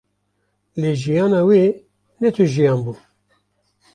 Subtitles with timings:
[0.81, 1.63] Lê jiyana wê
[2.19, 2.93] ne tu jiyan bû